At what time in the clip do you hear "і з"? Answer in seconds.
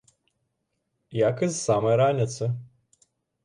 1.49-1.61